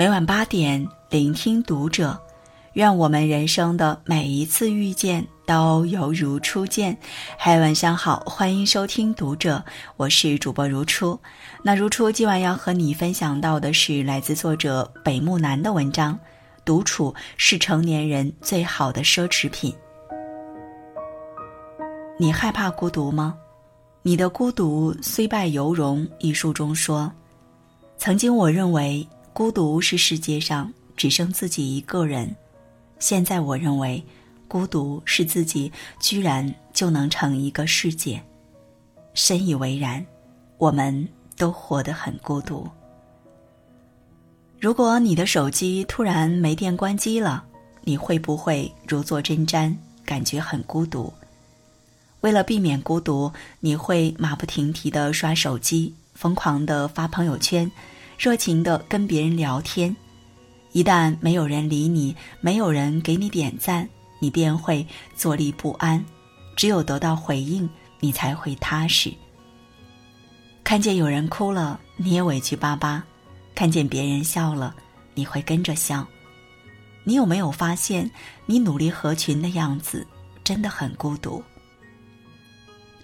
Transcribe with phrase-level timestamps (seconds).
[0.00, 2.18] 每晚八点，聆听读者。
[2.72, 6.96] 愿我们人生的每一次遇见都犹如初见。
[7.36, 9.62] 嗨，晚上好，欢迎收听读者，
[9.98, 11.20] 我是主播如初。
[11.62, 16.18] 那如初今晚要和你分享到的是来自作者北木南的文章：
[16.64, 19.70] 独处是成年人最好的奢侈品。
[22.18, 23.36] 你害怕孤独吗？
[24.00, 26.08] 你的孤独虽败犹荣。
[26.20, 27.12] 一书中说，
[27.98, 29.06] 曾经我认为。
[29.32, 32.34] 孤独是世界上只剩自己一个人，
[32.98, 34.04] 现在我认为，
[34.48, 38.22] 孤独是自己居然就能成一个世界，
[39.14, 40.04] 深以为然。
[40.58, 41.08] 我们
[41.38, 42.68] 都活得很孤独。
[44.58, 47.42] 如果你的手机突然没电关机了，
[47.82, 51.10] 你会不会如坐针毡，感觉很孤独？
[52.20, 57.72] 为了避免孤独，你会马不停蹄的刷手机，疯狂的发朋友圈。
[58.20, 59.96] 热情的跟别人聊天，
[60.72, 63.88] 一旦没有人理你，没有人给你点赞，
[64.18, 64.86] 你便会
[65.16, 66.04] 坐立不安。
[66.54, 67.66] 只有得到回应，
[67.98, 69.10] 你才会踏实。
[70.62, 73.02] 看见有人哭了，你也委屈巴巴；
[73.54, 74.74] 看见别人笑了，
[75.14, 76.06] 你会跟着笑。
[77.04, 78.10] 你有没有发现，
[78.44, 80.06] 你努力合群的样子
[80.44, 81.42] 真的很孤独？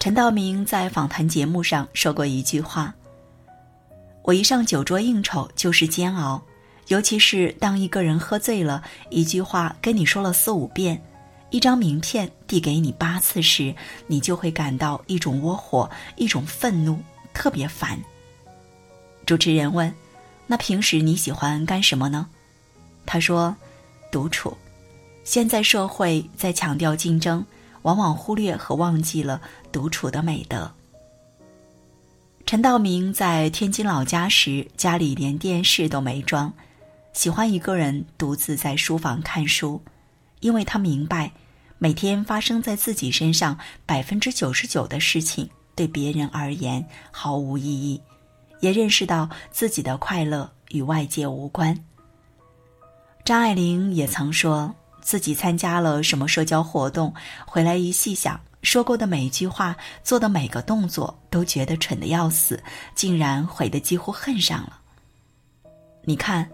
[0.00, 2.92] 陈道明在访谈节目上说过一句话。
[4.24, 6.42] 我一上酒桌应酬就是煎熬，
[6.88, 11.04] 尤其是当一个人喝醉了，一句话跟你说了四五遍，
[11.50, 13.74] 一张名片递给你八次时，
[14.06, 16.98] 你就会感到一种窝火，一种愤怒，
[17.34, 18.00] 特别烦。
[19.26, 19.92] 主持人问
[20.48, 22.26] ：“那平时你喜欢干什么呢？”
[23.04, 23.54] 他说
[24.10, 24.56] ：“独处。”
[25.22, 27.44] 现在社会在强调竞争，
[27.82, 29.38] 往往忽略和忘记了
[29.70, 30.70] 独处的美德。
[32.46, 36.52] 陈道明在天津老家时，家里连电视都没装，
[37.14, 39.80] 喜欢一个人独自在书房看书，
[40.40, 41.32] 因为他明白，
[41.78, 48.00] 每天发生在自己身上百分之九十九的事情对别人而言毫无意义，
[48.60, 51.74] 也认识到自己的快乐与外界无关。
[53.24, 57.14] 张爱玲也曾说自己参加了什么社交活动，
[57.46, 58.38] 回来一细想。
[58.64, 62.60] 说过的每一句话，做的每个动作，都觉得蠢的要死，
[62.94, 64.80] 竟然悔得几乎恨上了。
[66.02, 66.48] 你看，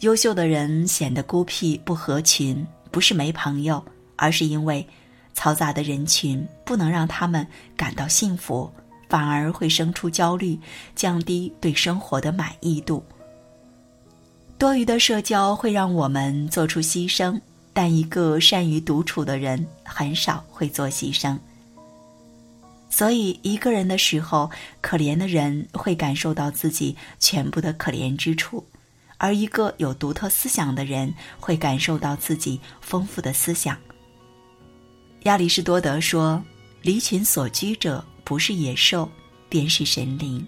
[0.00, 3.82] 优秀的人显得孤僻不合群，不是没朋友，
[4.16, 4.86] 而是因为
[5.36, 7.46] 嘈杂的人群不能让他们
[7.76, 8.70] 感到幸福，
[9.08, 10.58] 反而会生出焦虑，
[10.96, 13.04] 降低对生活的满意度。
[14.58, 17.40] 多余的社交会让我们做出牺牲，
[17.72, 21.38] 但一个善于独处的人很少会做牺牲。
[22.94, 24.50] 所以，一个人的时候，
[24.82, 28.62] 可怜的人会感受到自己全部的可怜之处；
[29.16, 33.78] 而一个有独特思想的人会感受到自己丰富的思想。
[35.22, 36.44] 亚里士多德说
[36.82, 39.10] ：“离群所居者，不是野兽，
[39.48, 40.46] 便是神灵。”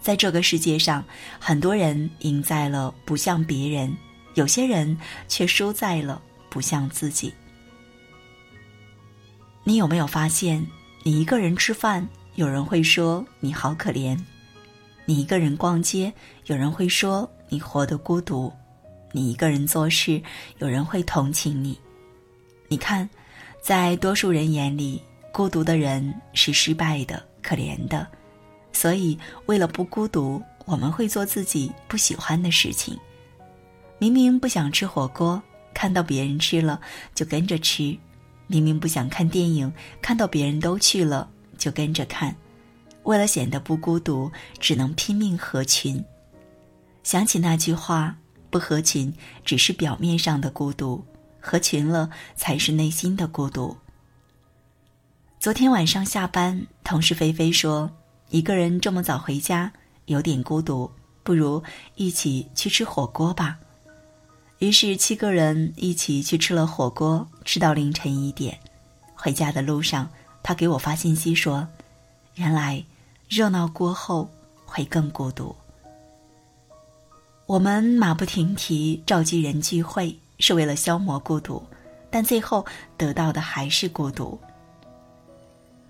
[0.00, 1.04] 在这个世界上，
[1.40, 3.92] 很多人赢在了不像别人，
[4.34, 7.34] 有些人却输在了不像自己。
[9.64, 10.64] 你有没有发现？
[11.04, 14.16] 你一个人吃饭，有人会说你好可怜；
[15.04, 16.12] 你一个人逛街，
[16.46, 18.52] 有人会说你活得孤独；
[19.10, 20.22] 你一个人做事，
[20.58, 21.76] 有人会同情你。
[22.68, 23.08] 你看，
[23.60, 25.02] 在多数人眼里，
[25.32, 28.06] 孤独的人是失败的、可怜的。
[28.72, 32.96] 所以，为了不孤独，我们会做自己不喜欢的事情。
[33.98, 35.42] 明明不想吃火锅，
[35.74, 36.80] 看到别人吃了，
[37.12, 37.98] 就跟着吃。
[38.52, 41.26] 明明不想看电影，看到别人都去了，
[41.56, 42.36] 就跟着看。
[43.04, 44.30] 为了显得不孤独，
[44.60, 46.04] 只能拼命合群。
[47.02, 48.14] 想起那句话
[48.50, 49.10] ：“不合群
[49.42, 51.02] 只是表面上的孤独，
[51.40, 53.74] 合群了才是内心的孤独。”
[55.40, 57.90] 昨天晚上下班，同事菲菲说
[58.28, 59.72] ：“一个人这么早回家，
[60.04, 60.92] 有点孤独，
[61.22, 61.62] 不如
[61.94, 63.58] 一起去吃火锅吧。”
[64.62, 68.56] 于是七个人一起去吃了火锅，吃到凌晨一点。
[69.12, 70.08] 回家的路上，
[70.40, 71.66] 他给我发信息说
[72.36, 72.84] ：“原来
[73.28, 74.30] 热闹过后
[74.64, 75.52] 会更孤独。”
[77.46, 81.60] 我们马不停蹄召集人聚会，是为了消磨孤独，
[82.08, 82.64] 但最后
[82.96, 84.38] 得到的还是孤独。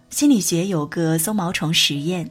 [0.08, 2.30] 心理学有个松毛虫实验：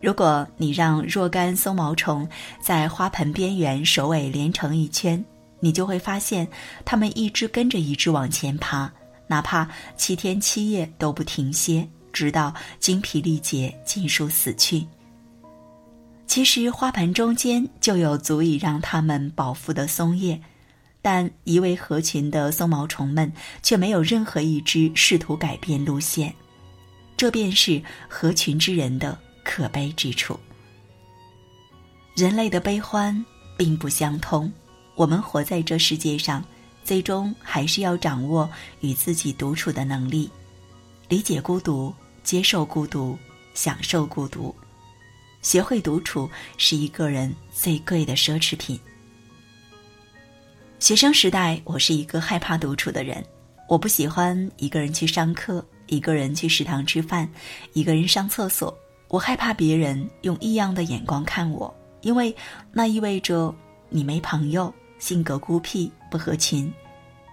[0.00, 2.26] 如果你让若干松毛虫
[2.62, 5.22] 在花盆边缘首尾连成一圈。
[5.64, 6.46] 你就会发现，
[6.84, 8.92] 它们一只跟着一只往前爬，
[9.28, 14.84] 哪怕七天七夜都不停歇，直到精疲力竭、尽数死去。
[16.26, 20.40] 其实花盆中间就有足以让它们饱腹的松叶，
[21.00, 23.32] 但一味合群的松毛虫们
[23.62, 26.34] 却没有任何一只试图改变路线，
[27.16, 30.36] 这便是合群之人的可悲之处。
[32.16, 33.24] 人类的悲欢
[33.56, 34.52] 并不相通，
[35.02, 36.44] 我们活在这世界上，
[36.84, 40.30] 最终还是要掌握与自己独处的能力，
[41.08, 43.18] 理解孤独，接受孤独，
[43.52, 44.54] 享受孤独。
[45.40, 48.78] 学会独处是一个人最贵的奢侈品。
[50.78, 53.24] 学生时代，我是一个害怕独处的人，
[53.68, 57.28] 我不喜欢一个人去上课，一个人去食堂吃饭，
[57.72, 58.72] 一个人上厕所。
[59.08, 62.32] 我害怕别人用异样的眼光看我，因为
[62.70, 63.52] 那意味着
[63.88, 64.72] 你没朋友，
[65.02, 66.72] 性格孤僻，不合群。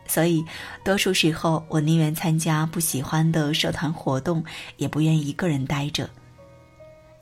[0.08, 0.44] 所以，
[0.84, 4.44] 多数时候我宁愿参加不喜欢的社团活动，
[4.78, 6.10] 也不愿一个人待着。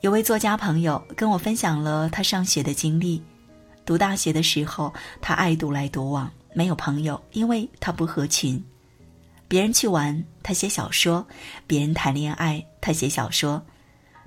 [0.00, 3.22] 有位作家朋友跟我分享了他上学的经历。
[3.84, 4.90] 读大学的时候，
[5.20, 8.64] 他爱独来独往，没有朋友，因为他不合群。
[9.48, 11.22] 别人去玩，他写小说；
[11.66, 13.62] 别人谈恋爱，他写小说。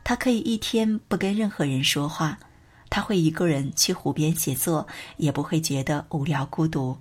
[0.04, 2.38] 他可以一天不跟任何人说话，
[2.92, 4.86] 他会一个人去湖边写作，
[5.16, 6.96] 也不会觉得无聊孤独。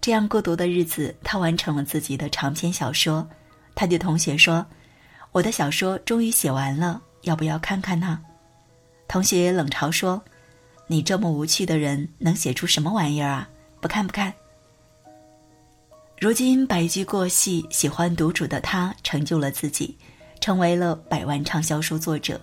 [0.00, 3.28] 这样孤独的日子，他完成了自己的长篇小说。
[3.74, 4.64] 他对同学说
[5.32, 8.20] ：“我的小说终于写完了。”要不要看看呢？
[9.08, 10.22] 同学冷嘲说
[10.86, 13.48] ：“你这么无趣的人，能写出什么玩意儿啊？
[13.80, 14.32] 不看不看。”
[16.18, 19.98] 如今白驹过隙，喜欢独处的他成就了自己，
[20.40, 22.40] 成为了百万畅销书作者。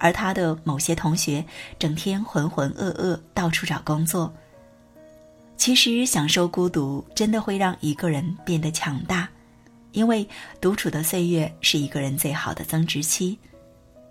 [0.00, 1.44] 而他的某些同学
[1.78, 4.32] 整天浑浑噩噩，到处找工作。
[5.56, 9.28] 其实，享受孤独真的会让一个人变得强大，
[9.92, 10.26] 因为
[10.58, 13.38] 独处的岁月是一个人最好的增值期。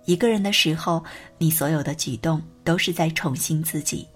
[0.04, 1.04] 一个人的时候，
[1.38, 4.06] 你所有的举动都是在宠幸自己；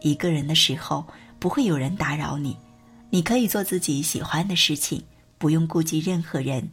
[0.00, 1.06] 一个人的时候，
[1.38, 2.56] 不会有人打扰你，
[3.10, 5.02] 你可以做自己喜欢的事情，
[5.36, 6.66] 不用顾及任何人。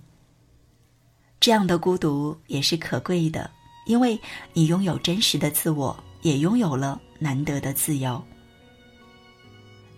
[1.39, 3.51] 这样的孤独也是可贵的，
[3.87, 4.19] 因为
[4.53, 8.23] 你拥有真实的自我，也拥有了难得的自由。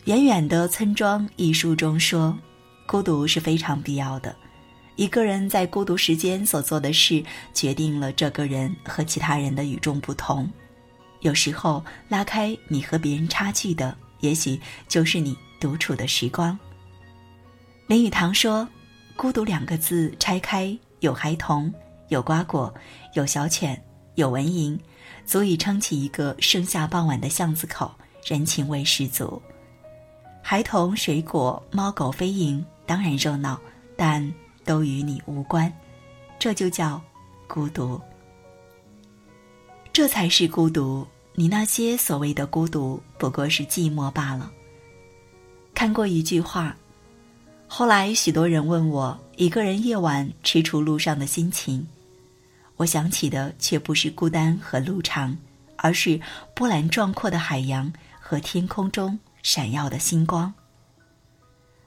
[0.12, 2.38] 《远远的村庄》一书中说，
[2.88, 4.34] 孤独是非常必要的。
[4.96, 10.50] 一个人在孤独时间所做的事，决定了这个人和其他人的与众不同。
[11.22, 16.58] 有时候，拉开你和别人差距的，也许就是你独处的时光。
[17.88, 18.68] 林语堂说
[19.16, 21.74] ：“孤独两个字拆开，有孩童，
[22.10, 22.74] 有瓜果，
[23.14, 23.82] 有小犬，
[24.16, 24.78] 有蚊蝇，
[25.26, 27.92] 足以撑起一个盛夏傍晚的巷子口，
[28.26, 29.42] 人情味十足。
[30.42, 33.60] 孩童、水果、猫狗飞蝇，当然热闹，
[33.96, 34.32] 但……”
[34.66, 35.74] 都与你无关，
[36.38, 37.02] 这就叫
[37.48, 38.00] 孤独。
[39.92, 41.08] 这才是孤独。
[41.34, 44.52] 你那些所谓的孤独，不过是寂寞罢了。
[45.74, 46.76] 看过一句话，
[47.68, 51.88] 后来许多人问我，一个人夜晚踟蹰路上的心情，
[52.80, 55.38] 我想起的却不是孤单和路长，
[55.76, 56.20] 而是
[56.56, 60.52] 波澜壮阔的海洋和天空中闪耀的星光。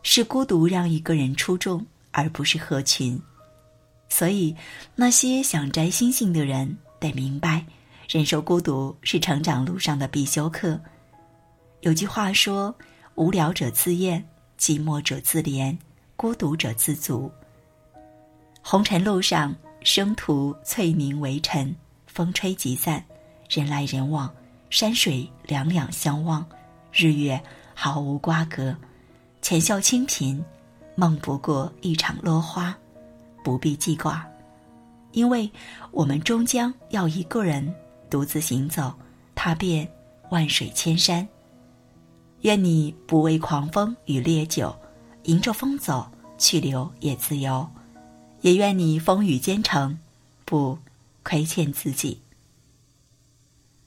[0.02, 1.84] 是孤独让一个人出众。
[2.14, 3.18] 而不是合群，
[4.10, 4.54] 所以
[4.94, 7.64] 那些想摘星星的人得明白，
[8.06, 10.78] 忍受孤独是成长路上的必修课。
[11.80, 12.74] 有句话说
[13.16, 14.22] ：“无聊者自厌，
[14.58, 15.74] 寂寞者自怜，
[16.14, 17.32] 孤独者自足。”
[18.60, 21.74] 红尘路上，生途翠明为尘，
[22.06, 23.04] 风吹即散，
[23.48, 24.32] 人来人往，
[24.70, 26.46] 山水两两相望，
[26.92, 27.40] 日月
[27.74, 28.76] 毫无瓜葛，
[29.40, 30.42] 浅笑清贫。
[30.94, 32.76] 梦不过一场落花，
[33.42, 34.26] 不必记挂，
[35.12, 35.50] 因为
[35.90, 37.74] 我们终将要一个人
[38.10, 38.92] 独自行走，
[39.34, 39.90] 踏遍
[40.30, 41.26] 万水千山。
[42.42, 44.74] 愿你不畏狂风与烈酒，
[45.22, 47.66] 迎着风走，去留也自由；
[48.42, 49.98] 也愿你风雨兼程，
[50.44, 50.78] 不
[51.22, 52.18] 亏欠自己。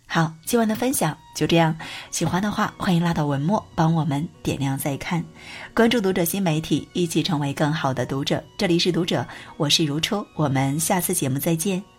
[0.07, 1.75] 好，今晚的分享就这样。
[2.09, 5.23] 喜欢的话，欢迎拉到文末帮我们点亮再看，
[5.73, 8.41] 关注读者新媒体，一起成为更好的读者。
[8.57, 11.94] 这里是读者，我是如初，我们下次节目再见。